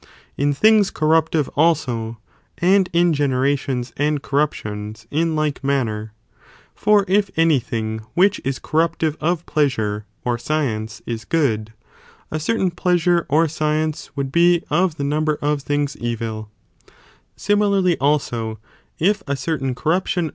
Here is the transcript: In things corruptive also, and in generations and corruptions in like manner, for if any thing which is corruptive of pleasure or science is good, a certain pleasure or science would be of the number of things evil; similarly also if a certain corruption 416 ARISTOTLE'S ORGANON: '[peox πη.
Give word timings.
In 0.35 0.51
things 0.51 0.89
corruptive 0.89 1.47
also, 1.55 2.17
and 2.57 2.89
in 2.91 3.13
generations 3.13 3.93
and 3.95 4.19
corruptions 4.19 5.05
in 5.11 5.35
like 5.35 5.63
manner, 5.63 6.13
for 6.73 7.05
if 7.07 7.29
any 7.37 7.59
thing 7.59 7.99
which 8.15 8.41
is 8.43 8.57
corruptive 8.57 9.15
of 9.21 9.45
pleasure 9.45 10.07
or 10.25 10.39
science 10.39 11.03
is 11.05 11.23
good, 11.23 11.73
a 12.31 12.39
certain 12.39 12.71
pleasure 12.71 13.27
or 13.29 13.47
science 13.47 14.09
would 14.17 14.31
be 14.31 14.63
of 14.71 14.95
the 14.97 15.03
number 15.03 15.37
of 15.39 15.61
things 15.61 15.95
evil; 15.97 16.49
similarly 17.35 17.95
also 17.99 18.57
if 18.97 19.21
a 19.27 19.35
certain 19.35 19.75
corruption 19.75 19.83
416 19.83 19.83
ARISTOTLE'S 19.83 19.83
ORGANON: 20.23 20.29
'[peox 20.29 20.29
πη. 20.29 20.29